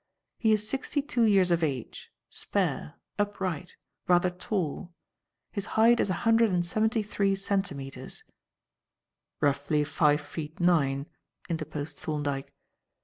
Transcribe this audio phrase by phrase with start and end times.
[0.39, 3.77] He is sixty two years of age, spare, upright,
[4.07, 4.95] rather tall
[5.51, 8.23] his height is a hundred and seventy three centimetres"
[9.41, 11.05] "Roughly five feet nine,"
[11.49, 12.51] interposed Thorndyke.